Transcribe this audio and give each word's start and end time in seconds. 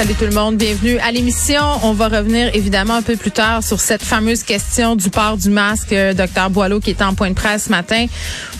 Salut 0.00 0.14
tout 0.14 0.24
le 0.24 0.30
monde, 0.30 0.56
bienvenue 0.56 0.96
à 1.00 1.12
l'émission. 1.12 1.60
On 1.82 1.92
va 1.92 2.08
revenir 2.08 2.56
évidemment 2.56 2.94
un 2.94 3.02
peu 3.02 3.16
plus 3.16 3.32
tard 3.32 3.62
sur 3.62 3.80
cette 3.80 4.02
fameuse 4.02 4.42
question 4.44 4.96
du 4.96 5.10
port 5.10 5.36
du 5.36 5.50
masque. 5.50 5.92
Euh, 5.92 6.14
docteur 6.14 6.48
Boileau 6.48 6.80
qui 6.80 6.88
était 6.88 7.04
en 7.04 7.12
point 7.12 7.28
de 7.28 7.34
presse 7.34 7.64
ce 7.64 7.68
matin 7.68 8.06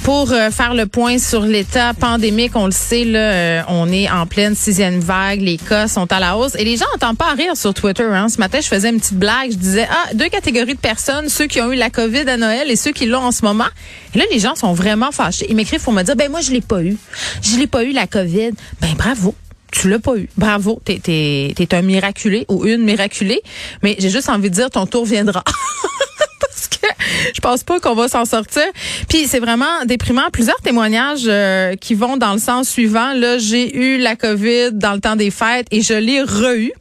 pour 0.02 0.32
euh, 0.32 0.50
faire 0.50 0.74
le 0.74 0.84
point 0.84 1.16
sur 1.18 1.40
l'état 1.40 1.94
pandémique. 1.94 2.52
On 2.56 2.66
le 2.66 2.72
sait, 2.72 3.06
là, 3.06 3.18
euh, 3.18 3.62
on 3.68 3.90
est 3.90 4.10
en 4.10 4.26
pleine 4.26 4.54
sixième 4.54 5.00
vague, 5.00 5.40
les 5.40 5.56
cas 5.56 5.88
sont 5.88 6.12
à 6.12 6.20
la 6.20 6.36
hausse 6.36 6.56
et 6.56 6.64
les 6.64 6.76
gens 6.76 6.84
n'entendent 6.92 7.16
pas 7.16 7.32
rire 7.32 7.56
sur 7.56 7.72
Twitter. 7.72 8.04
Hein. 8.04 8.28
Ce 8.28 8.36
matin, 8.36 8.58
je 8.60 8.68
faisais 8.68 8.90
une 8.90 9.00
petite 9.00 9.18
blague, 9.18 9.52
je 9.52 9.56
disais 9.56 9.88
ah 9.90 10.12
deux 10.12 10.28
catégories 10.28 10.74
de 10.74 10.78
personnes, 10.78 11.30
ceux 11.30 11.46
qui 11.46 11.62
ont 11.62 11.72
eu 11.72 11.76
la 11.76 11.88
COVID 11.88 12.28
à 12.28 12.36
Noël 12.36 12.70
et 12.70 12.76
ceux 12.76 12.92
qui 12.92 13.06
l'ont 13.06 13.24
en 13.24 13.32
ce 13.32 13.46
moment. 13.46 13.68
Et 14.14 14.18
là, 14.18 14.24
les 14.30 14.40
gens 14.40 14.56
sont 14.56 14.74
vraiment 14.74 15.10
fâchés. 15.10 15.46
Ils 15.48 15.56
m'écrivent 15.56 15.82
pour 15.82 15.94
me 15.94 16.02
dire 16.02 16.16
ben 16.16 16.30
moi 16.30 16.42
je 16.42 16.50
l'ai 16.50 16.60
pas 16.60 16.82
eu, 16.82 16.98
je 17.40 17.56
l'ai 17.56 17.66
pas 17.66 17.82
eu 17.82 17.92
la 17.92 18.06
COVID. 18.06 18.50
Ben 18.82 18.92
bravo 18.98 19.34
tu 19.70 19.88
l'as 19.88 19.98
pas 19.98 20.16
eu. 20.16 20.28
Bravo, 20.36 20.80
t'es 20.84 21.00
es, 21.06 21.54
es, 21.58 21.74
un 21.74 21.82
miraculé 21.82 22.44
ou 22.48 22.66
une 22.66 22.82
miraculée. 22.82 23.42
Mais 23.82 23.96
j'ai 23.98 24.10
juste 24.10 24.28
envie 24.28 24.50
de 24.50 24.54
dire, 24.54 24.70
ton 24.70 24.86
tour 24.86 25.04
viendra. 25.04 25.42
Parce 26.40 26.68
que 26.68 26.86
je 27.34 27.40
pense 27.40 27.62
pas 27.62 27.80
qu'on 27.80 27.94
va 27.94 28.08
s'en 28.08 28.24
sortir. 28.24 28.64
Puis 29.08 29.26
c'est 29.26 29.40
vraiment 29.40 29.84
déprimant. 29.86 30.30
Plusieurs 30.32 30.60
témoignages 30.60 31.26
euh, 31.26 31.76
qui 31.76 31.94
vont 31.94 32.16
dans 32.16 32.32
le 32.32 32.38
sens 32.38 32.68
suivant. 32.68 33.12
Là, 33.12 33.38
j'ai 33.38 33.76
eu 33.76 33.98
la 33.98 34.16
COVID 34.16 34.72
dans 34.72 34.94
le 34.94 35.00
temps 35.00 35.16
des 35.16 35.30
fêtes 35.30 35.66
et 35.70 35.82
je 35.82 35.94
l'ai 35.94 36.22
re-eu. 36.22 36.72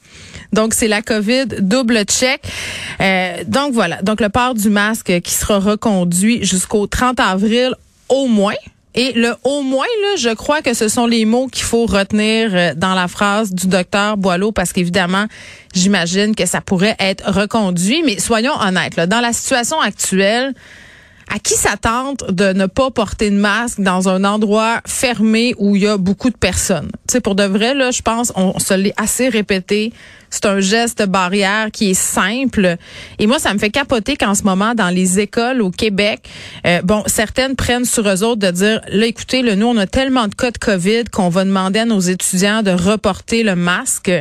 Donc, 0.52 0.73
c'est 0.73 0.88
la 0.88 1.02
COVID 1.02 1.45
double 1.59 2.03
check. 2.05 2.42
Euh, 3.02 3.44
donc, 3.45 3.73
voilà. 3.73 4.02
Donc, 4.02 4.19
le 4.19 4.30
port 4.30 4.55
du 4.55 4.69
masque 4.69 5.21
qui 5.21 5.33
sera 5.33 5.59
reconduit 5.59 6.44
jusqu'au 6.44 6.88
30 6.88 7.19
avril 7.19 7.75
au 8.08 8.27
moins. 8.27 8.55
Et 9.00 9.14
le 9.14 9.33
au 9.45 9.61
moins, 9.61 9.86
là, 10.02 10.17
je 10.17 10.28
crois 10.36 10.61
que 10.61 10.73
ce 10.73 10.89
sont 10.89 11.08
les 11.08 11.23
mots 11.23 11.47
qu'il 11.47 11.64
faut 11.64 11.86
retenir 11.86 12.50
euh, 12.53 12.73
dans 12.75 12.94
la 12.95 13.08
phrase 13.08 13.53
du 13.53 13.67
docteur 13.67 14.17
Boileau, 14.17 14.52
parce 14.52 14.73
qu'évidemment, 14.73 15.25
j'imagine 15.73 16.36
que 16.36 16.45
ça 16.45 16.59
pourrait 16.59 16.97
être 17.00 17.23
reconduit. 17.31 18.03
Mais 18.03 18.20
soyons 18.20 18.59
honnêtes, 18.59 18.97
là, 18.97 19.08
dans 19.08 19.22
la 19.22 19.31
situation 19.31 19.80
actuelle, 19.80 20.53
à 21.30 21.39
qui 21.39 21.53
s'attendre 21.53 22.31
de 22.31 22.53
ne 22.53 22.66
pas 22.66 22.91
porter 22.91 23.30
de 23.30 23.35
masque 23.35 23.80
dans 23.80 24.09
un 24.09 24.23
endroit 24.23 24.81
fermé 24.85 25.53
où 25.58 25.75
il 25.75 25.83
y 25.83 25.88
a 25.88 25.97
beaucoup 25.97 26.30
de 26.30 26.38
personnes? 26.38 26.89
Sais, 27.09 27.21
pour 27.21 27.36
de 27.36 27.44
vrai, 27.44 27.73
là, 27.73 27.91
je 27.91 28.02
pense, 28.02 28.31
on, 28.36 28.58
se 28.59 28.73
l'est 28.73 28.94
assez 28.97 29.30
répété. 29.30 29.94
C'est 30.30 30.45
un 30.45 30.59
geste 30.59 31.03
barrière 31.08 31.69
qui 31.71 31.91
est 31.91 31.99
simple. 31.99 32.77
Et 33.17 33.27
moi, 33.27 33.39
ça 33.39 33.53
me 33.53 33.59
fait 33.59 33.71
capoter 33.71 34.16
qu'en 34.16 34.36
ce 34.36 34.44
moment, 34.44 34.75
dans 34.75 34.89
les 34.89 35.19
écoles 35.19 35.61
au 35.61 35.71
Québec, 35.71 36.21
euh, 36.67 36.81
bon, 36.83 37.03
certaines 37.08 37.55
prennent 37.55 37.86
sur 37.86 38.08
eux 38.08 38.23
autres 38.23 38.39
de 38.39 38.52
dire, 38.52 38.81
là, 38.89 39.05
écoutez, 39.05 39.41
là, 39.41 39.55
nous, 39.55 39.67
on 39.67 39.77
a 39.77 39.88
tellement 39.88 40.27
de 40.27 40.36
cas 40.36 40.52
de 40.52 40.58
COVID 40.58 41.05
qu'on 41.11 41.30
va 41.30 41.45
demander 41.45 41.80
à 41.80 41.86
nos 41.86 41.99
étudiants 41.99 42.61
de 42.61 42.71
reporter 42.71 43.43
le 43.43 43.55
masque. 43.55 44.11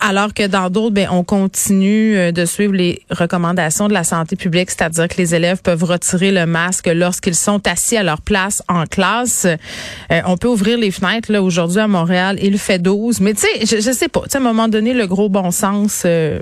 Alors 0.00 0.34
que 0.34 0.46
dans 0.46 0.70
d'autres, 0.70 0.94
ben, 0.94 1.08
on 1.10 1.24
continue 1.24 2.16
euh, 2.16 2.32
de 2.32 2.44
suivre 2.44 2.74
les 2.74 3.02
recommandations 3.10 3.88
de 3.88 3.92
la 3.92 4.04
santé 4.04 4.36
publique, 4.36 4.70
c'est-à-dire 4.70 5.08
que 5.08 5.16
les 5.16 5.34
élèves 5.34 5.62
peuvent 5.62 5.84
retirer 5.84 6.30
le 6.30 6.46
masque 6.46 6.88
lorsqu'ils 6.88 7.34
sont 7.34 7.66
assis 7.66 7.96
à 7.96 8.02
leur 8.02 8.20
place 8.20 8.62
en 8.68 8.84
classe. 8.84 9.46
Euh, 9.46 10.20
on 10.26 10.36
peut 10.36 10.48
ouvrir 10.48 10.78
les 10.78 10.90
fenêtres 10.90 11.32
là 11.32 11.42
aujourd'hui 11.42 11.80
à 11.80 11.88
Montréal, 11.88 12.38
il 12.42 12.58
fait 12.58 12.78
12, 12.78 13.20
mais 13.20 13.34
tu 13.34 13.40
sais, 13.42 13.66
je, 13.66 13.80
je 13.80 13.92
sais 13.92 14.08
pas, 14.08 14.22
tu 14.30 14.36
à 14.36 14.40
un 14.40 14.42
moment 14.42 14.68
donné, 14.68 14.94
le 14.94 15.06
gros 15.06 15.28
bon 15.28 15.50
sens. 15.50 16.02
Euh, 16.04 16.40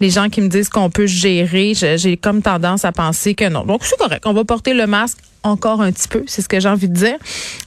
les 0.00 0.10
gens 0.10 0.28
qui 0.28 0.40
me 0.40 0.48
disent 0.48 0.68
qu'on 0.68 0.90
peut 0.90 1.06
gérer, 1.06 1.72
j'ai 1.74 2.16
comme 2.16 2.42
tendance 2.42 2.84
à 2.84 2.92
penser 2.92 3.34
que 3.34 3.48
non. 3.48 3.64
Donc 3.64 3.84
c'est 3.84 3.98
correct, 3.98 4.24
on 4.26 4.32
va 4.32 4.44
porter 4.44 4.74
le 4.74 4.86
masque 4.86 5.18
encore 5.42 5.80
un 5.80 5.92
petit 5.92 6.08
peu, 6.08 6.24
c'est 6.26 6.42
ce 6.42 6.48
que 6.48 6.60
j'ai 6.60 6.68
envie 6.68 6.88
de 6.88 6.94
dire. 6.94 7.16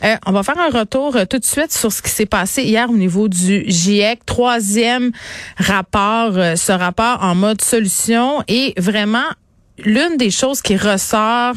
Euh, 0.03 0.15
on 0.25 0.31
va 0.31 0.43
faire 0.43 0.59
un 0.59 0.77
retour 0.77 1.15
euh, 1.15 1.25
tout 1.25 1.39
de 1.39 1.45
suite 1.45 1.71
sur 1.71 1.91
ce 1.91 2.01
qui 2.01 2.09
s'est 2.09 2.25
passé 2.25 2.63
hier 2.63 2.89
au 2.89 2.97
niveau 2.97 3.27
du 3.27 3.63
GIEC. 3.67 4.25
Troisième 4.25 5.11
rapport, 5.57 6.37
euh, 6.37 6.55
ce 6.55 6.71
rapport 6.71 7.23
en 7.23 7.35
mode 7.35 7.61
solution 7.61 8.43
et 8.47 8.73
vraiment 8.77 9.23
l'une 9.79 10.17
des 10.17 10.31
choses 10.31 10.61
qui 10.61 10.75
ressort 10.75 11.55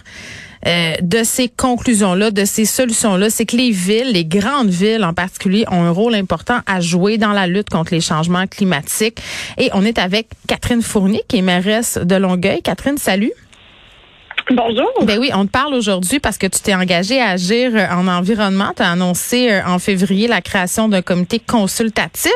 de 0.64 1.22
ces 1.24 1.48
conclusions-là, 1.48 2.30
de 2.30 2.44
ces 2.44 2.64
solutions-là, 2.64 3.30
c'est 3.30 3.46
que 3.46 3.56
les 3.56 3.70
villes, 3.70 4.12
les 4.12 4.24
grandes 4.24 4.70
villes 4.70 5.04
en 5.04 5.12
particulier, 5.12 5.64
ont 5.70 5.82
un 5.82 5.90
rôle 5.90 6.14
important 6.14 6.60
à 6.66 6.80
jouer 6.80 7.18
dans 7.18 7.32
la 7.32 7.46
lutte 7.46 7.70
contre 7.70 7.92
les 7.92 8.00
changements 8.00 8.46
climatiques. 8.46 9.20
Et 9.58 9.70
on 9.74 9.84
est 9.84 9.98
avec 9.98 10.28
Catherine 10.46 10.82
Fournier, 10.82 11.22
qui 11.28 11.38
est 11.38 11.42
mairesse 11.42 11.98
de 12.02 12.16
Longueuil. 12.16 12.62
Catherine, 12.62 12.98
salut. 12.98 13.32
Bonjour. 14.50 14.92
Ben 15.04 15.18
oui, 15.18 15.30
on 15.32 15.46
te 15.46 15.50
parle 15.50 15.72
aujourd'hui 15.72 16.20
parce 16.20 16.36
que 16.36 16.46
tu 16.46 16.60
t'es 16.60 16.74
engagé 16.74 17.18
à 17.18 17.30
agir 17.30 17.70
euh, 17.74 17.86
en 17.90 18.06
environnement. 18.06 18.72
Tu 18.76 18.82
as 18.82 18.90
annoncé 18.90 19.50
euh, 19.50 19.62
en 19.66 19.78
février 19.78 20.28
la 20.28 20.42
création 20.42 20.86
d'un 20.88 21.00
comité 21.00 21.38
consultatif. 21.38 22.30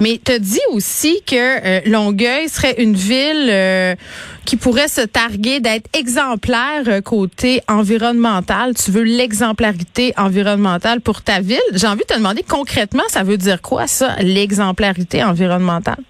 Mais 0.00 0.20
tu 0.22 0.32
as 0.32 0.38
dit 0.38 0.60
aussi 0.72 1.22
que 1.26 1.36
euh, 1.36 1.80
Longueuil 1.86 2.46
serait 2.50 2.74
une 2.82 2.94
ville 2.94 3.96
qui 4.44 4.56
pourrait 4.56 4.88
se 4.88 5.00
targuer 5.00 5.60
d'être 5.60 5.88
exemplaire 5.96 7.02
côté 7.04 7.62
environnemental. 7.68 8.74
Tu 8.74 8.90
veux 8.90 9.02
l'exemplarité 9.02 10.12
environnementale 10.18 11.00
pour 11.00 11.22
ta 11.22 11.40
ville. 11.40 11.58
J'ai 11.72 11.86
envie 11.86 12.00
de 12.00 12.14
te 12.14 12.18
demander 12.18 12.42
concrètement, 12.42 13.04
ça 13.08 13.22
veut 13.22 13.38
dire 13.38 13.62
quoi 13.62 13.86
ça, 13.86 14.16
l'exemplarité 14.20 15.24
environnementale? 15.24 16.02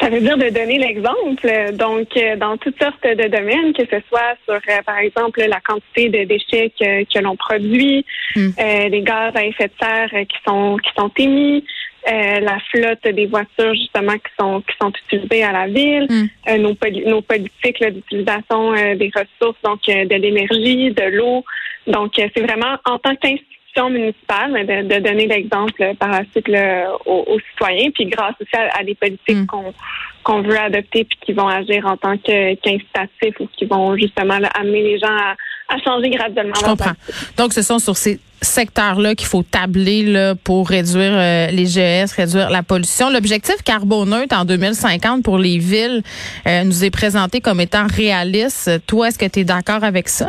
Ça 0.00 0.08
veut 0.08 0.20
dire 0.20 0.36
de 0.36 0.48
donner 0.50 0.78
l'exemple. 0.78 1.72
Donc, 1.74 2.16
euh, 2.16 2.36
dans 2.36 2.56
toutes 2.56 2.78
sortes 2.82 3.04
de 3.04 3.28
domaines, 3.28 3.72
que 3.72 3.84
ce 3.84 4.02
soit 4.08 4.34
sur, 4.44 4.54
euh, 4.54 4.82
par 4.84 4.98
exemple, 4.98 5.40
la 5.40 5.60
quantité 5.60 6.08
de 6.08 6.24
déchets 6.24 6.72
que, 6.78 7.18
l'on 7.20 7.36
produit, 7.36 8.04
hmm. 8.34 8.48
euh, 8.58 8.88
les 8.88 9.02
gaz 9.02 9.32
à 9.36 9.44
effet 9.44 9.68
de 9.68 9.72
serre 9.80 10.10
qui 10.28 10.38
sont 10.46 10.76
qui 10.78 10.90
sont 10.96 11.10
émis, 11.16 11.64
la 12.06 12.58
flotte 12.70 13.14
des 13.14 13.26
voitures 13.26 13.74
justement 13.74 14.12
qui 14.12 14.30
sont 14.38 14.60
qui 14.60 14.76
sont 14.80 14.92
utilisées 15.06 15.42
à 15.42 15.52
la 15.52 15.66
ville, 15.68 16.06
hmm. 16.10 16.56
nos, 16.60 16.76
nos 17.06 17.22
politiques 17.22 17.82
d'utilisation 17.82 18.72
des 18.72 19.10
ressources, 19.14 19.60
donc 19.62 19.80
de 19.86 20.14
l'énergie, 20.16 20.90
de 20.90 21.16
l'eau. 21.16 21.44
Donc, 21.86 22.12
c'est 22.16 22.40
vraiment 22.42 22.76
en 22.84 22.98
tant 22.98 23.14
qu'institution 23.16 23.63
municipale, 23.82 24.52
de, 24.52 24.98
donner 25.00 25.26
l'exemple 25.26 25.94
par 25.98 26.10
la 26.10 26.22
suite 26.30 26.48
aux, 27.06 27.38
citoyens, 27.50 27.90
puis 27.90 28.06
grâce 28.06 28.34
aussi 28.40 28.54
à, 28.54 28.82
des 28.84 28.94
politiques 28.94 29.50
mm. 29.52 29.72
qu'on 30.22 30.42
veut 30.42 30.58
adopter 30.58 31.04
puis 31.04 31.18
qui 31.24 31.32
vont 31.32 31.48
agir 31.48 31.86
en 31.86 31.96
tant 31.96 32.16
qu'incitatifs 32.16 33.40
ou 33.40 33.48
qui 33.56 33.64
vont 33.66 33.96
justement 33.96 34.38
amener 34.54 34.82
les 34.82 34.98
gens 34.98 35.16
à, 35.68 35.78
changer 35.84 36.10
graduellement. 36.10 36.54
Je 36.54 36.64
comprends. 36.64 36.92
Donc, 37.36 37.52
ce 37.52 37.62
sont 37.62 37.78
sur 37.78 37.96
ces 37.96 38.20
secteurs-là 38.40 39.14
qu'il 39.14 39.26
faut 39.26 39.42
tabler 39.42 40.02
là, 40.02 40.34
pour 40.34 40.68
réduire 40.68 41.12
euh, 41.14 41.46
les 41.46 41.66
GES, 41.66 42.12
réduire 42.12 42.50
la 42.50 42.62
pollution. 42.62 43.10
L'objectif 43.10 43.56
carboneutre 43.64 44.36
en 44.36 44.44
2050 44.44 45.24
pour 45.24 45.38
les 45.38 45.58
villes 45.58 46.02
euh, 46.46 46.62
nous 46.64 46.84
est 46.84 46.90
présenté 46.90 47.40
comme 47.40 47.60
étant 47.60 47.86
réaliste. 47.86 48.70
Toi, 48.86 49.08
est-ce 49.08 49.18
que 49.18 49.26
tu 49.26 49.40
es 49.40 49.44
d'accord 49.44 49.82
avec 49.82 50.08
ça? 50.08 50.28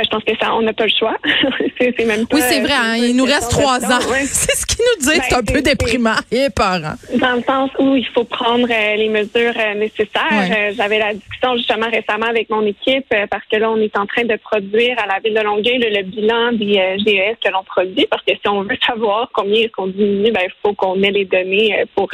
Ben, 0.00 0.04
je 0.04 0.16
pense 0.16 0.24
que 0.24 0.32
ça, 0.40 0.54
on 0.54 0.62
n'a 0.62 0.72
pas 0.72 0.84
le 0.84 0.92
choix. 0.98 1.16
c'est, 1.78 2.06
même 2.06 2.24
oui, 2.32 2.40
c'est 2.40 2.60
vrai. 2.60 2.72
Hein, 2.72 2.96
il 2.96 3.14
nous 3.14 3.24
reste 3.24 3.50
trois 3.50 3.84
ans. 3.84 4.00
c'est 4.24 4.56
ce 4.56 4.64
qu'ils 4.64 4.78
nous 4.78 5.02
disent. 5.02 5.22
c'est 5.28 5.34
un 5.34 5.42
ben, 5.42 5.54
peu 5.54 5.60
déprimant 5.60 6.16
et 6.32 6.48
peurant. 6.48 6.94
Dans 7.16 7.36
le 7.36 7.42
sens 7.42 7.70
où 7.78 7.96
il 7.96 8.06
faut 8.06 8.24
prendre 8.24 8.66
euh, 8.70 8.96
les 8.96 9.10
mesures 9.10 9.52
euh, 9.58 9.74
nécessaires. 9.74 10.30
Euh, 10.32 10.72
j'avais 10.74 10.98
la 10.98 11.12
discussion 11.12 11.54
justement 11.56 11.90
récemment 11.90 12.26
avec 12.26 12.48
mon 12.48 12.64
équipe 12.64 13.14
parce 13.30 13.44
que 13.52 13.58
là, 13.58 13.70
on 13.70 13.76
est 13.76 13.94
en 13.98 14.06
train 14.06 14.24
de 14.24 14.36
produire 14.36 14.96
à 15.00 15.06
la 15.06 15.18
ville 15.20 15.34
de 15.34 15.40
Longueuil 15.40 15.78
le, 15.78 16.02
bilan 16.02 16.52
des 16.52 16.96
GES 17.04 17.36
que 17.44 17.52
l'on 17.52 17.62
produit. 17.64 18.06
Parce 18.10 18.24
que 18.24 18.32
si 18.32 18.48
on 18.48 18.62
veut 18.62 18.78
savoir 18.86 19.28
combien 19.34 19.60
est-ce 19.60 19.72
qu'on 19.72 19.88
diminue, 19.88 20.32
ben, 20.32 20.42
il 20.44 20.52
faut 20.62 20.72
qu'on 20.72 21.02
ait 21.02 21.10
les 21.10 21.26
données 21.26 21.84
pour 21.94 22.08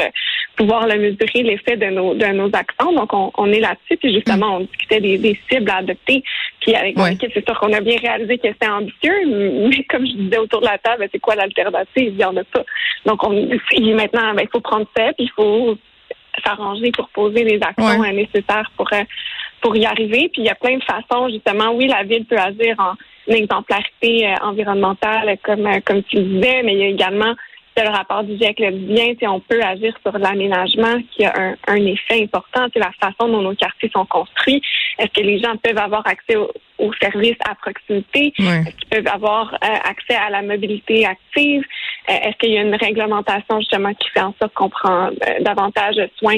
pouvoir 0.57 0.89
le 0.89 0.99
mesurer 0.99 1.43
l'effet 1.45 1.77
de 1.77 1.87
nos 1.87 2.15
de 2.15 2.27
nos 2.27 2.51
actions. 2.53 2.93
Donc, 2.93 3.11
on, 3.13 3.53
est 3.53 3.61
là-dessus. 3.61 3.97
Puis 3.99 4.13
justement, 4.13 4.57
on 4.57 4.61
discutait 4.61 5.01
des, 5.01 5.39
cibles 5.49 5.71
à 5.71 5.77
adopter. 5.77 6.25
Puis 6.67 6.75
avec 6.75 6.99
équipe, 6.99 7.31
c'est 7.33 7.47
sûr 7.47 7.57
qu'on 7.61 7.73
a 7.73 7.81
bien 7.81 7.97
réalisé 7.97 8.39
que 8.39 8.49
c'était 8.49 8.69
ambitieux, 8.69 9.15
mais 9.25 9.85
comme 9.89 10.05
je 10.05 10.15
disais 10.15 10.39
autour 10.39 10.61
de 10.61 10.67
la 10.67 10.79
table, 10.79 11.09
c'est 11.13 11.21
quoi 11.21 11.37
l'alternative? 11.37 11.87
Il 11.97 12.17
n'y 12.17 12.25
en 12.25 12.37
a 12.37 12.43
pas. 12.43 12.65
Donc, 13.05 13.23
on, 13.23 13.31
maintenant, 13.31 14.35
ben, 14.35 14.43
il 14.43 14.49
faut 14.53 14.61
prendre 14.61 14.87
ça, 14.97 15.13
puis 15.13 15.27
il 15.27 15.31
faut 15.31 15.79
s'arranger 16.45 16.91
pour 16.91 17.09
poser 17.11 17.45
les 17.45 17.61
actions 17.63 18.03
nécessaires 18.03 18.69
pour, 18.77 18.93
euh, 18.93 19.05
pour 19.61 19.77
y 19.77 19.87
arriver. 19.87 20.29
Puis 20.33 20.43
il 20.43 20.47
y 20.47 20.49
a 20.49 20.57
plein 20.57 20.77
de 20.77 20.83
façons, 20.83 21.29
justement. 21.29 21.71
Oui, 21.71 21.87
la 21.87 22.03
ville 22.03 22.25
peut 22.25 22.37
agir 22.37 22.75
en 22.81 22.95
exemplarité 23.33 24.27
euh, 24.27 24.35
environnementale, 24.43 25.39
comme, 25.45 25.67
euh, 25.69 25.79
comme 25.85 26.03
tu 26.03 26.17
le 26.17 26.23
disais, 26.25 26.63
mais 26.65 26.73
il 26.73 26.79
y 26.81 26.83
a 26.83 26.89
également 26.89 27.35
le 27.85 27.91
rapport 27.91 28.25
du 28.25 28.37
GIEC 28.37 28.59
le 28.61 28.71
bien, 28.71 29.31
on 29.31 29.41
peut 29.41 29.61
agir 29.63 29.95
sur 30.03 30.17
l'aménagement 30.19 31.01
qui 31.13 31.25
a 31.25 31.33
un, 31.37 31.57
un 31.69 31.87
effet 31.87 32.23
important, 32.23 32.67
c'est 32.73 32.79
la 32.79 32.93
façon 33.01 33.29
dont 33.29 33.43
nos 33.43 33.55
quartiers 33.55 33.91
sont 33.93 34.07
construits. 34.07 34.63
Est-ce 34.99 35.13
que 35.13 35.21
les 35.21 35.39
gens 35.39 35.57
peuvent 35.57 35.79
avoir 35.79 36.07
accès 36.07 36.37
aux, 36.37 36.93
services 37.01 37.37
à 37.49 37.55
proximité? 37.55 38.33
Est-ce 38.39 38.77
qu'ils 38.77 38.89
peuvent 38.89 39.15
avoir 39.15 39.55
euh, 39.55 39.67
accès 39.85 40.15
à 40.15 40.31
la 40.31 40.43
mobilité 40.43 41.07
active? 41.07 41.65
Euh, 42.09 42.13
est-ce 42.13 42.37
qu'il 42.39 42.53
y 42.53 42.59
a 42.59 42.63
une 42.63 42.75
réglementation 42.75 43.61
justement 43.61 43.93
qui 43.95 44.09
fait 44.11 44.21
en 44.21 44.35
sorte 44.41 44.55
qu'on 44.55 44.71
prend 44.71 45.09
euh, 45.09 45.11
davantage 45.41 45.97
soin 46.19 46.37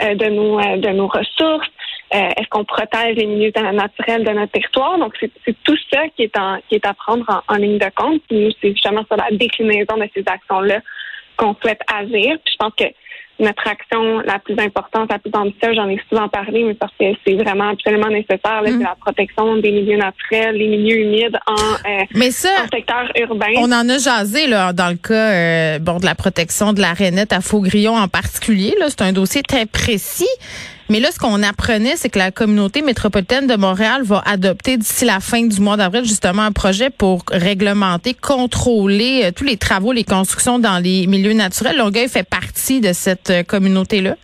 de 0.00 0.28
nos 0.30 0.60
de 0.78 0.88
nos 0.90 1.08
ressources? 1.08 1.68
Est-ce 2.10 2.48
qu'on 2.48 2.64
protège 2.64 3.16
les 3.16 3.26
milieux 3.26 3.52
naturels 3.54 4.24
de 4.24 4.30
notre 4.30 4.52
territoire? 4.52 4.98
Donc, 4.98 5.14
c'est 5.20 5.56
tout 5.62 5.76
ça 5.92 6.08
qui 6.16 6.24
est, 6.24 6.36
en, 6.36 6.58
qui 6.68 6.74
est 6.74 6.86
à 6.86 6.94
prendre 6.94 7.44
en, 7.46 7.56
ligne 7.56 7.78
de 7.78 7.90
compte. 7.94 8.20
Puis, 8.28 8.56
c'est 8.60 8.70
justement 8.70 9.04
sur 9.06 9.16
la 9.16 9.28
déclinaison 9.30 9.96
de 9.96 10.08
ces 10.14 10.24
actions-là 10.26 10.80
qu'on 11.36 11.54
souhaite 11.62 11.80
agir. 11.92 12.36
Puis, 12.44 12.52
je 12.52 12.56
pense 12.58 12.72
que 12.76 12.84
notre 13.40 13.66
action 13.66 14.20
la 14.20 14.38
plus 14.38 14.58
importante, 14.58 15.10
la 15.10 15.18
plus 15.18 15.32
ambitieuse, 15.34 15.74
j'en 15.74 15.88
ai 15.88 16.00
souvent 16.08 16.28
parlé, 16.28 16.62
mais 16.62 16.74
parce 16.74 16.92
que 16.98 17.06
c'est 17.26 17.34
vraiment 17.34 17.70
absolument 17.70 18.08
nécessaire, 18.08 18.62
c'est 18.64 18.72
mm. 18.72 18.82
la 18.82 18.96
protection 19.00 19.56
des 19.56 19.70
milieux 19.70 19.96
naturels, 19.96 20.56
les 20.56 20.68
milieux 20.68 20.98
humides 20.98 21.38
en, 21.46 21.54
euh, 21.54 22.04
mais 22.14 22.30
ça, 22.30 22.50
secteur 22.72 23.10
urbain. 23.18 23.52
On 23.56 23.72
en 23.72 23.88
a 23.88 23.98
jasé 23.98 24.46
là, 24.46 24.72
dans 24.72 24.88
le 24.88 24.96
cas 24.96 25.14
euh, 25.14 25.78
bon, 25.78 25.98
de 25.98 26.04
la 26.04 26.14
protection 26.14 26.72
de 26.72 26.80
la 26.80 26.92
rainette 26.92 27.32
à 27.32 27.40
Faugrillon 27.40 27.96
en 27.96 28.08
particulier. 28.08 28.74
C'est 28.88 29.02
un 29.02 29.12
dossier 29.12 29.42
très 29.42 29.66
précis. 29.66 30.28
Mais 30.90 30.98
là, 30.98 31.12
ce 31.12 31.20
qu'on 31.20 31.44
apprenait, 31.44 31.94
c'est 31.94 32.08
que 32.08 32.18
la 32.18 32.32
communauté 32.32 32.82
métropolitaine 32.82 33.46
de 33.46 33.54
Montréal 33.54 34.02
va 34.02 34.24
adopter 34.26 34.76
d'ici 34.76 35.04
la 35.04 35.20
fin 35.20 35.46
du 35.46 35.60
mois 35.60 35.76
d'avril 35.76 36.04
justement 36.04 36.42
un 36.42 36.50
projet 36.50 36.90
pour 36.90 37.22
réglementer, 37.30 38.12
contrôler 38.12 39.22
euh, 39.22 39.30
tous 39.30 39.44
les 39.44 39.56
travaux, 39.56 39.92
les 39.92 40.02
constructions 40.02 40.58
dans 40.58 40.82
les 40.82 41.06
milieux 41.06 41.32
naturels. 41.32 41.76
Longueuil 41.76 42.08
fait 42.08 42.28
partie 42.28 42.80
de 42.80 42.92
cette 42.92 43.30
euh, 43.30 43.42
communauté-là. 43.44 44.16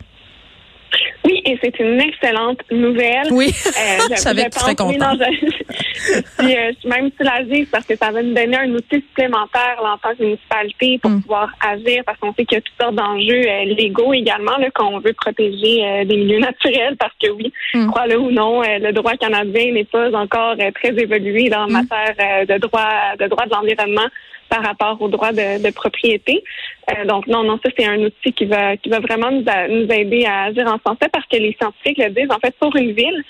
Oui, 1.27 1.43
et 1.45 1.59
c'est 1.61 1.77
une 1.81 2.01
excellente 2.01 2.61
nouvelle. 2.71 3.27
Oui, 3.33 3.53
euh, 3.67 3.99
je, 4.11 4.15
savais 4.15 4.45
que 4.45 4.51
tu 4.51 4.61
serais. 4.61 4.75
Puis, 6.39 6.57
euh, 6.57 6.71
je 6.73 6.79
suis 6.79 6.89
même 6.89 7.11
soulagée 7.19 7.67
parce 7.71 7.85
que 7.85 7.97
ça 7.97 8.13
va 8.13 8.23
nous 8.23 8.33
donner 8.33 8.57
un 8.57 8.71
outil 8.71 9.03
supplémentaire 9.09 9.77
en 9.83 9.99
tant 9.99 10.15
que 10.15 10.23
municipalité 10.23 10.99
pour 11.03 11.11
mm. 11.11 11.23
pouvoir 11.23 11.49
agir 11.61 12.05
parce 12.07 12.19
qu'on 12.21 12.33
sait 12.33 12.45
qu'il 12.45 12.57
y 12.57 12.59
a 12.59 12.61
toutes 12.61 12.81
sortes 12.81 12.95
d'enjeux 12.95 13.43
euh, 13.45 13.65
légaux 13.75 14.13
également 14.13 14.53
qu'on 14.75 15.01
veut 15.01 15.15
protéger 15.15 16.05
des 16.05 16.17
milieux 16.17 16.39
naturels 16.39 16.97
parce 16.97 17.15
que 17.21 17.29
oui, 17.31 17.53
mm. 17.75 17.89
crois-le 17.89 18.21
ou 18.21 18.31
non, 18.31 18.63
le 18.63 18.93
droit 18.93 19.17
canadien 19.17 19.73
n'est 19.73 19.85
pas 19.85 20.15
encore 20.15 20.55
très 20.75 20.95
évolué 20.97 21.49
dans 21.49 21.67
mm. 21.67 21.73
matière 21.73 22.47
de 22.47 22.59
droit 22.59 23.17
de 23.19 23.27
droit 23.27 23.47
de 23.47 23.51
l'environnement 23.51 24.09
par 24.49 24.63
rapport 24.63 25.01
aux 25.01 25.09
droits 25.09 25.33
de, 25.33 25.71
propriété. 25.71 26.43
Euh, 26.91 27.05
donc 27.05 27.27
non, 27.27 27.43
non, 27.43 27.59
ça 27.65 27.71
c'est 27.77 27.87
un 27.87 27.99
outil 27.99 28.33
qui 28.33 28.45
va 28.45 28.77
qui 28.77 28.89
va 28.89 29.01
vraiment 29.01 29.31
nous, 29.31 29.45
nous 29.69 29.93
aider 29.93 30.25
à 30.25 30.45
agir 30.45 30.67
en 30.67 30.79
français 30.79 31.09
parce 31.13 31.27
que 31.27 31.37
les 31.37 31.57
scientifiques 31.61 31.99
le 31.99 32.11
disent. 32.11 32.31
En 32.31 32.39
fait, 32.39 32.55
pour 32.59 32.75
une 32.77 32.93
ville, 32.93 33.25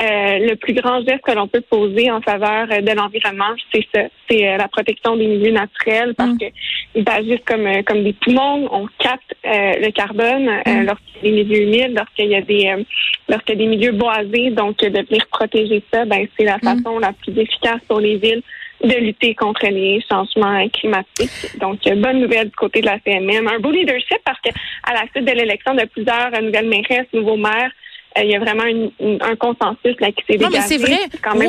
euh, 0.00 0.38
le 0.38 0.54
plus 0.54 0.72
grand 0.72 1.04
geste 1.06 1.20
que 1.22 1.32
l'on 1.32 1.48
peut 1.48 1.60
poser 1.60 2.10
en 2.10 2.22
faveur 2.22 2.66
de 2.66 2.92
l'environnement, 2.92 3.54
c'est 3.72 3.86
ça, 3.94 4.02
c'est 4.28 4.48
euh, 4.48 4.56
la 4.56 4.68
protection 4.68 5.16
des 5.16 5.26
milieux 5.26 5.52
naturels 5.52 6.14
parce 6.14 6.30
mm. 6.30 6.38
qu'ils 6.38 7.04
agissent 7.06 7.44
comme 7.44 7.68
comme 7.84 8.02
des 8.02 8.14
poumons. 8.14 8.68
On 8.72 8.88
capte 8.98 9.34
le 9.44 9.90
carbone 9.90 10.50
mm. 10.66 10.86
lorsqu'il 10.86 11.16
y 11.16 11.18
a 11.18 11.22
des 11.22 11.44
milieux 11.44 11.62
humides, 11.62 11.94
lorsqu'il 11.96 12.30
y 12.30 12.34
a 12.34 12.40
des 12.40 12.84
lorsqu'il 13.28 13.54
y 13.54 13.58
a 13.58 13.64
des 13.64 13.76
milieux 13.76 13.92
boisés. 13.92 14.50
Donc 14.50 14.78
de 14.78 15.06
venir 15.06 15.26
protéger 15.30 15.82
ça, 15.92 16.06
ben 16.06 16.26
c'est 16.38 16.44
la 16.44 16.56
mm. 16.56 16.60
façon 16.60 16.98
la 16.98 17.12
plus 17.12 17.38
efficace 17.38 17.80
pour 17.86 18.00
les 18.00 18.16
villes 18.16 18.42
de 18.82 18.94
lutter 18.94 19.34
contre 19.34 19.66
les 19.66 20.02
changements 20.10 20.68
climatiques. 20.68 21.58
Donc, 21.58 21.80
bonne 21.84 22.20
nouvelle 22.20 22.48
du 22.48 22.56
côté 22.56 22.80
de 22.80 22.86
la 22.86 22.98
CMM. 23.00 23.46
Un 23.48 23.58
beau 23.60 23.70
leadership 23.70 24.18
parce 24.24 24.40
que 24.40 24.50
à 24.82 24.94
la 24.94 25.08
suite 25.10 25.24
de 25.24 25.32
l'élection 25.32 25.74
de 25.74 25.84
plusieurs 25.84 26.30
nouvelles 26.42 26.68
mairesses, 26.68 27.06
nouveaux 27.12 27.36
maires, 27.36 27.70
euh, 27.70 27.81
il 28.16 28.30
y 28.30 28.34
a 28.34 28.38
vraiment 28.38 28.62
un 28.62 29.36
consensus 29.36 29.96
là 30.00 30.08
qui 30.12 30.24
s'est 30.26 30.38
dégagé. 30.38 30.44
Non, 30.44 30.50
mais 30.50 30.60
c'est 30.60 30.78
vrai. 30.78 30.98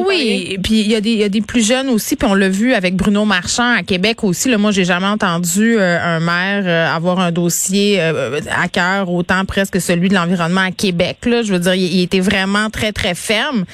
oui, 0.06 0.58
puis 0.64 0.82
il 0.82 0.92
y 0.92 0.96
a 0.96 1.02
des 1.02 1.12
il 1.12 1.20
y 1.20 1.24
a 1.24 1.30
des 1.30 1.42
plus 1.42 1.66
jeunes 1.66 1.90
aussi, 1.90 2.16
puis 2.16 2.28
on 2.30 2.34
l'a 2.34 2.50
vu 2.50 2.74
avec 2.74 2.96
Bruno 2.96 3.26
Marchand 3.26 3.76
à 3.76 3.84
Québec 3.84 4.24
aussi. 4.24 4.50
Là, 4.50 4.58
moi, 4.58 4.72
j'ai 4.72 4.86
jamais 4.86 5.08
entendu 5.08 5.78
euh, 5.78 6.00
un 6.02 6.20
maire 6.20 6.64
euh, 6.66 6.96
avoir 6.96 7.20
un 7.20 7.32
dossier 7.32 8.00
à 8.02 8.68
cœur 8.68 9.10
autant 9.10 9.46
presque 9.46 9.80
celui 9.80 10.10
de 10.10 10.16
l'environnement 10.16 10.62
à 10.62 10.72
Québec. 10.72 11.18
Là, 11.26 11.42
je 11.42 11.54
veux 11.54 11.60
dire, 11.60 11.76
il, 11.76 12.02
était 12.02 12.20
vraiment 12.20 12.70
très 12.70 12.92
très 12.92 13.16
ferme, 13.16 13.66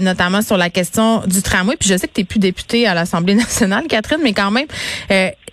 notamment 0.00 0.42
sur 0.42 0.56
la 0.56 0.70
question 0.70 1.22
du 1.26 1.42
tramway. 1.42 1.76
Puis 1.76 1.88
je 1.88 1.96
sais 1.96 2.08
que 2.08 2.14
tu 2.14 2.20
es 2.22 2.24
plus 2.24 2.38
députée 2.38 2.86
à 2.86 2.94
l'Assemblée 2.94 3.34
nationale, 3.36 3.84
Catherine, 3.88 4.20
mais 4.22 4.32
quand 4.32 4.50
même 4.50 4.66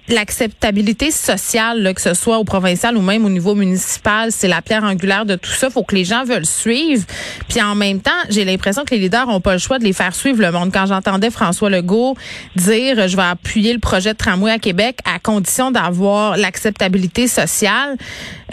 l'acceptabilité 0.07 1.11
sociale, 1.11 1.93
que 1.95 2.01
ce 2.01 2.13
soit 2.13 2.37
au 2.37 2.43
provincial 2.43 2.95
ou 2.97 3.01
même 3.01 3.25
au 3.25 3.29
niveau 3.29 3.55
municipal, 3.55 4.31
c'est 4.31 4.47
la 4.47 4.61
pierre 4.61 4.83
angulaire 4.83 5.25
de 5.25 5.35
tout 5.35 5.51
ça. 5.51 5.69
Faut 5.69 5.83
que 5.83 5.95
les 5.95 6.05
gens 6.05 6.23
veulent 6.23 6.45
suivre. 6.45 7.03
Puis 7.49 7.61
en 7.61 7.75
même 7.75 8.01
temps, 8.01 8.11
j'ai 8.29 8.45
l'impression 8.45 8.83
que 8.83 8.93
les 8.93 9.01
leaders 9.01 9.27
ont 9.29 9.41
pas 9.41 9.53
le 9.53 9.59
choix 9.59 9.79
de 9.79 9.83
les 9.83 9.93
faire 9.93 10.13
suivre 10.13 10.41
le 10.41 10.51
monde. 10.51 10.71
Quand 10.71 10.85
j'entendais 10.85 11.31
François 11.31 11.69
Legault 11.69 12.15
dire 12.55 13.07
je 13.07 13.15
vais 13.15 13.23
appuyer 13.23 13.73
le 13.73 13.79
projet 13.79 14.13
de 14.13 14.17
tramway 14.17 14.51
à 14.51 14.59
Québec 14.59 14.99
à 15.05 15.19
condition 15.19 15.71
d'avoir 15.71 16.37
l'acceptabilité 16.37 17.27
sociale, 17.27 17.97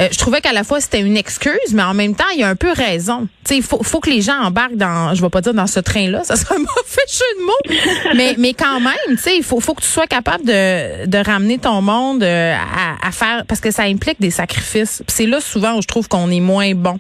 euh, 0.01 0.09
je 0.11 0.19
trouvais 0.19 0.41
qu'à 0.41 0.53
la 0.53 0.65
fois 0.65 0.81
c'était 0.81 1.01
une 1.01 1.17
excuse, 1.17 1.75
mais 1.75 1.83
en 1.83 1.95
même 1.95 2.15
temps 2.15 2.25
il 2.35 2.41
y 2.41 2.45
a 2.45 2.49
un 2.49 2.57
peu 2.57 2.73
raison. 2.73 3.29
Il 3.51 3.63
faut, 3.63 3.83
faut 3.83 4.01
que 4.01 4.09
les 4.09 4.23
gens 4.23 4.41
embarquent 4.41 4.77
dans, 4.77 5.15
je 5.15 5.21
vais 5.21 5.29
pas 5.29 5.43
dire 5.43 5.53
dans 5.53 5.67
ce 5.67 5.81
train-là, 5.81 6.25
ça 6.25 6.37
serait 6.37 6.55
un 6.57 6.59
mauvais 6.59 7.07
jeu 7.09 7.25
de 7.39 7.45
mots, 7.45 8.15
mais 8.17 8.35
mais 8.39 8.55
quand 8.55 8.81
même, 8.81 9.19
il 9.27 9.43
faut 9.43 9.61
faut 9.61 9.75
que 9.75 9.83
tu 9.83 9.89
sois 9.89 10.07
capable 10.07 10.45
de 10.47 11.07
de 11.07 11.19
ramener 11.19 11.42
ton 11.59 11.83
monde 11.83 12.23
euh, 12.23 12.55
à, 12.55 13.11
faire 13.13 13.45
parce 13.47 13.61
que 13.61 13.71
ça 13.71 13.85
implique 13.85 14.21
des 14.21 14.31
sacrifices. 14.31 15.03
C'est 15.09 15.27
là 15.27 15.41
souvent 15.41 15.77
où 15.77 15.83
je 15.83 15.87
trouve 15.87 16.09
qu'on 16.09 16.31
est 16.31 16.41
moins 16.41 16.73
bon. 16.75 16.99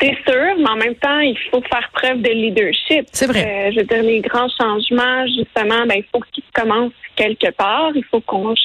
C'est 0.00 0.16
sûr, 0.26 0.56
mais 0.58 0.70
en 0.70 0.76
même 0.76 0.94
temps, 0.94 1.18
il 1.18 1.36
faut 1.50 1.60
faire 1.70 1.90
preuve 1.92 2.22
de 2.22 2.30
leadership. 2.30 3.06
C'est 3.12 3.26
vrai. 3.26 3.44
Euh, 3.44 3.70
je 3.72 3.80
veux 3.80 3.86
dire, 3.86 4.02
les 4.02 4.20
grands 4.20 4.48
changements, 4.58 5.26
justement, 5.26 5.86
ben, 5.86 5.96
il 5.96 6.04
faut 6.10 6.20
qu'ils 6.32 6.44
commencent 6.54 6.92
quelque 7.16 7.50
part. 7.50 7.90
Il 7.94 8.04
faut 8.04 8.20
qu'on 8.20 8.54
je 8.54 8.62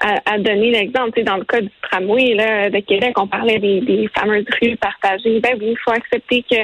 à, 0.00 0.32
à, 0.32 0.38
donner 0.38 0.70
l'exemple. 0.70 1.22
dans 1.24 1.36
le 1.36 1.44
cas 1.44 1.60
du 1.60 1.70
tramway 1.82 2.34
là, 2.34 2.70
de 2.70 2.78
Québec, 2.80 3.18
on 3.18 3.26
parlait 3.26 3.58
des, 3.58 3.80
des 3.80 4.08
fameuses 4.16 4.46
rues 4.60 4.76
partagées. 4.76 5.40
Ben 5.40 5.56
oui, 5.58 5.70
il 5.70 5.78
faut 5.84 5.90
accepter 5.90 6.44
que 6.48 6.58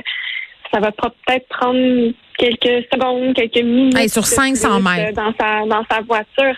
ça 0.73 0.81
va 0.81 0.93
peut-être 0.93 1.49
prendre 1.49 2.13
quelques 2.39 2.87
secondes, 2.93 3.35
quelques 3.35 3.63
minutes. 3.63 4.09
sur 4.09 4.25
500 4.25 4.81
mètres. 4.81 5.15
Dans 5.15 5.35
sa, 5.39 5.67
dans 5.67 5.85
sa 5.91 6.01
voiture. 6.01 6.55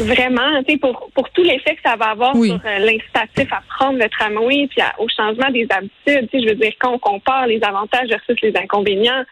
vraiment, 0.00 0.62
pour, 0.80 1.10
pour 1.14 1.28
tout 1.30 1.42
l'effet 1.42 1.74
que 1.74 1.82
ça 1.84 1.96
va 1.96 2.06
avoir 2.06 2.34
sur 2.34 2.54
euh, 2.54 2.78
l'incitatif 2.78 3.52
à 3.52 3.62
prendre 3.76 3.98
le 3.98 4.08
tramway 4.08 4.66
puis 4.68 4.82
au 4.98 5.06
changement 5.08 5.50
des 5.50 5.66
habitudes. 5.70 6.28
Je 6.32 6.48
veux 6.48 6.54
dire, 6.54 6.72
quand 6.80 6.92
on 6.92 6.98
compare 6.98 7.46
les 7.46 7.62
avantages 7.62 8.08
versus 8.08 8.36
les 8.42 8.56
inconvénients, 8.56 9.24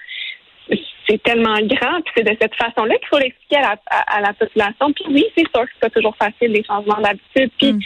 c'est 1.09 1.20
tellement 1.23 1.59
grand, 1.62 2.00
puis 2.03 2.12
c'est 2.17 2.23
de 2.23 2.37
cette 2.41 2.55
façon-là 2.55 2.97
qu'il 2.97 3.09
faut 3.09 3.19
l'expliquer 3.19 3.56
à 3.56 3.61
la, 3.61 3.76
à, 3.91 4.20
la 4.20 4.32
population. 4.32 4.93
Puis 4.93 5.05
oui, 5.09 5.25
c'est 5.37 5.49
sûr 5.53 5.62
que 5.62 5.71
c'est 5.75 5.81
pas 5.81 5.90
toujours 5.90 6.16
facile 6.16 6.52
les 6.52 6.64
changements 6.64 7.00
d'habitude. 7.00 7.50
Puis 7.59 7.73
mm 7.73 7.81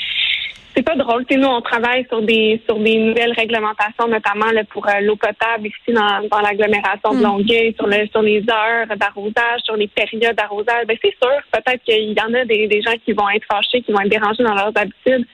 c'est 0.76 0.82
pas 0.82 0.94
drôle. 0.96 1.24
nous, 1.30 1.48
on 1.48 1.62
travaille 1.62 2.06
sur 2.08 2.20
des 2.22 2.60
sur 2.66 2.78
des 2.78 2.98
nouvelles 2.98 3.32
réglementations, 3.32 4.08
notamment 4.08 4.50
là, 4.52 4.62
pour 4.64 4.86
euh, 4.86 5.00
l'eau 5.00 5.16
potable 5.16 5.68
ici 5.68 5.92
dans, 5.94 6.28
dans 6.30 6.40
l'agglomération 6.40 7.12
de 7.12 7.18
hmm. 7.18 7.22
Longueuil, 7.22 7.74
sur 7.76 7.86
le 7.86 8.06
sur 8.08 8.22
les 8.22 8.44
heures 8.50 8.86
d'arrosage, 8.96 9.60
sur 9.64 9.76
les 9.76 9.88
périodes 9.88 10.36
d'arrosage. 10.36 10.86
Ben, 10.86 10.96
c'est 11.02 11.16
sûr, 11.22 11.32
peut-être 11.50 11.82
qu'il 11.84 12.12
y 12.12 12.20
en 12.20 12.34
a 12.34 12.44
des, 12.44 12.68
des 12.68 12.82
gens 12.82 12.94
qui 13.04 13.12
vont 13.12 13.28
être 13.30 13.46
fâchés, 13.50 13.80
qui 13.82 13.92
vont 13.92 14.00
être 14.00 14.10
dérangés 14.10 14.42
dans 14.42 14.54
leurs 14.54 14.72
habitudes. 14.76 15.26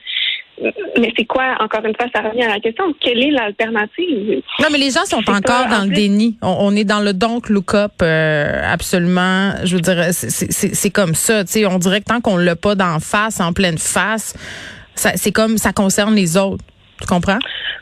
Mais 0.99 1.11
c'est 1.17 1.25
quoi, 1.25 1.55
encore 1.59 1.83
une 1.83 1.95
fois, 1.95 2.05
ça 2.13 2.21
revient 2.21 2.43
à 2.43 2.49
la 2.49 2.59
question, 2.59 2.93
quelle 3.01 3.23
est 3.23 3.31
l'alternative? 3.31 4.43
Non, 4.59 4.67
mais 4.71 4.77
les 4.77 4.91
gens 4.91 5.03
sont 5.05 5.27
encore 5.27 5.67
dans 5.67 5.83
le 5.83 5.93
déni. 5.93 6.37
On, 6.41 6.75
est 6.75 6.83
dans 6.83 6.99
le 6.99 7.11
donc 7.13 7.49
look 7.49 7.73
up 7.73 7.93
euh, 8.01 8.61
absolument. 8.63 9.53
Je 9.63 9.75
veux 9.75 9.81
dire, 9.81 10.05
c'est 10.11 10.91
comme 10.91 11.15
ça. 11.15 11.45
sais 11.45 11.65
on 11.65 11.79
dirait 11.79 12.01
que 12.01 12.05
tant 12.05 12.21
qu'on 12.21 12.37
l'a 12.37 12.55
pas 12.55 12.75
d'en 12.75 12.99
face, 12.99 13.41
en 13.41 13.51
pleine 13.51 13.79
face, 13.79 14.35
c'est 14.95 15.31
comme 15.31 15.57
ça 15.57 15.73
concerne 15.73 16.15
les 16.15 16.37
autres. 16.37 16.63
Tu 17.01 17.07
comprends? 17.07 17.39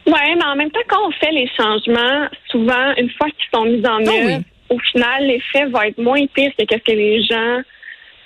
Oui, 0.07 0.35
mais 0.35 0.45
en 0.45 0.55
même 0.55 0.71
temps, 0.71 0.79
quand 0.87 1.07
on 1.07 1.11
fait 1.11 1.31
les 1.31 1.49
changements, 1.55 2.27
souvent, 2.49 2.93
une 2.97 3.09
fois 3.11 3.27
qu'ils 3.27 3.49
sont 3.53 3.65
mis 3.65 3.85
en 3.85 4.03
ah 4.05 4.11
œuvre, 4.11 4.43
au 4.69 4.79
final, 4.79 5.27
l'effet 5.27 5.65
va 5.65 5.87
être 5.87 5.97
moins 5.97 6.25
pire 6.27 6.51
que 6.57 6.65
ce 6.69 6.77
que 6.77 6.91
les 6.91 7.23
gens 7.23 7.61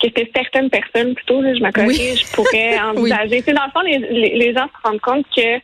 que 0.02 0.08
certaines 0.36 0.70
personnes 0.70 1.16
plutôt, 1.16 1.42
je 1.42 1.62
m'accorde, 1.62 1.92
je 1.92 2.34
pourrais 2.34 2.80
envisager. 2.82 3.42
dans 3.42 3.66
le 3.66 3.72
fond, 3.72 3.82
les, 3.82 4.54
gens 4.54 4.68
se 4.68 4.88
rendent 4.88 5.02
compte 5.02 5.26
que 5.36 5.56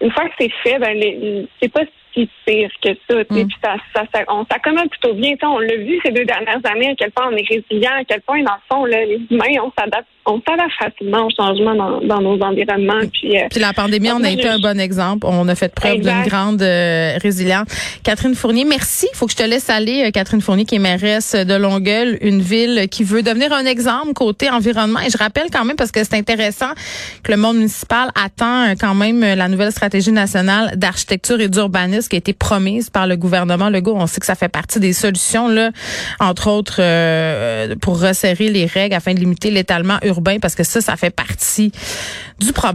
une 0.00 0.10
fois 0.12 0.24
que 0.28 0.34
c'est 0.38 0.52
fait, 0.62 0.78
ben 0.78 1.46
c'est 1.60 1.72
pas 1.72 1.82
si 2.14 2.28
pire 2.46 2.70
que 2.82 2.90
ça. 3.08 3.22
Mm. 3.28 3.48
ça, 3.62 3.76
ça, 3.94 4.24
on 4.28 4.46
s'accommode 4.50 4.88
plutôt 4.90 5.14
bien. 5.14 5.34
on 5.42 5.58
l'a 5.58 5.76
vu 5.76 6.00
ces 6.04 6.12
deux 6.12 6.24
dernières 6.24 6.60
années, 6.64 6.90
à 6.90 6.94
quel 6.94 7.10
point 7.10 7.28
on 7.30 7.36
est 7.36 7.48
résilient, 7.48 7.92
à 7.98 8.04
quel 8.04 8.20
point, 8.22 8.42
dans 8.42 8.54
le 8.54 8.74
fond, 8.74 8.84
les 8.84 9.20
humains, 9.30 9.62
on 9.62 9.72
s'adapte 9.78 10.08
on 10.26 10.42
s'adapte 10.46 10.72
facilement 10.78 11.26
au 11.26 11.30
changement 11.30 11.74
dans, 11.74 12.00
dans 12.00 12.20
nos 12.20 12.40
environnements. 12.42 13.00
Puis, 13.12 13.34
puis 13.50 13.60
la 13.60 13.72
pandémie, 13.72 14.10
on 14.10 14.22
a 14.24 14.30
été 14.30 14.48
un 14.48 14.58
bon 14.58 14.78
exemple. 14.78 15.26
On 15.28 15.48
a 15.48 15.54
fait 15.54 15.72
preuve 15.72 16.00
d'une 16.00 16.22
grande 16.26 16.62
résilience. 16.62 17.68
Catherine 18.02 18.34
Fournier, 18.34 18.64
merci. 18.64 19.06
Il 19.12 19.16
faut 19.16 19.26
que 19.26 19.32
je 19.32 19.36
te 19.36 19.42
laisse 19.42 19.70
aller. 19.70 20.10
Catherine 20.12 20.40
Fournier, 20.40 20.64
qui 20.64 20.76
est 20.76 20.80
mairesse 20.80 21.34
de 21.34 21.54
Longueuil, 21.54 22.18
une 22.20 22.40
ville 22.40 22.88
qui 22.90 23.04
veut 23.04 23.22
devenir 23.22 23.52
un 23.52 23.64
exemple 23.64 24.12
côté 24.14 24.50
environnement. 24.50 25.00
Et 25.00 25.10
je 25.10 25.18
rappelle 25.18 25.46
quand 25.52 25.64
même, 25.64 25.76
parce 25.76 25.92
que 25.92 26.02
c'est 26.04 26.14
intéressant, 26.14 26.70
que 27.22 27.30
le 27.30 27.38
monde 27.38 27.56
municipal 27.56 28.10
attend 28.14 28.72
quand 28.78 28.94
même 28.94 29.20
la 29.20 29.48
nouvelle 29.48 29.72
stratégie 29.72 30.12
nationale 30.12 30.72
d'architecture 30.76 31.40
et 31.40 31.48
d'urbanisme 31.48 32.08
qui 32.08 32.16
a 32.16 32.18
été 32.18 32.32
promise 32.32 32.90
par 32.90 33.06
le 33.06 33.16
gouvernement 33.16 33.70
Legault. 33.70 33.96
On 33.96 34.06
sait 34.06 34.20
que 34.20 34.26
ça 34.26 34.34
fait 34.34 34.48
partie 34.48 34.80
des 34.80 34.92
solutions, 34.92 35.48
là, 35.48 35.70
entre 36.20 36.48
autres, 36.50 36.78
euh, 36.80 37.74
pour 37.80 38.00
resserrer 38.00 38.48
les 38.48 38.66
règles 38.66 38.94
afin 38.94 39.14
de 39.14 39.20
limiter 39.20 39.50
l'étalement 39.50 39.98
parce 40.40 40.54
que 40.54 40.64
ça, 40.64 40.80
ça 40.80 40.96
fait 40.96 41.10
partie 41.10 41.72
du 42.38 42.52
problème. 42.52 42.74